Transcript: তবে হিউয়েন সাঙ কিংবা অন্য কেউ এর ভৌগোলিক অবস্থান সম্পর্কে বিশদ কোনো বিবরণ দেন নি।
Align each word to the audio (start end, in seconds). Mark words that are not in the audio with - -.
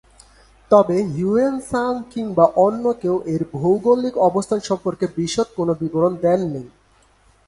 তবে 0.71 0.97
হিউয়েন 1.13 1.55
সাঙ 1.69 1.93
কিংবা 2.13 2.45
অন্য 2.65 2.83
কেউ 3.01 3.15
এর 3.25 3.41
ভৌগোলিক 3.53 4.15
অবস্থান 4.29 4.59
সম্পর্কে 4.69 5.05
বিশদ 5.17 5.47
কোনো 5.57 5.73
বিবরণ 5.81 6.13
দেন 6.23 6.39
নি। 6.53 6.63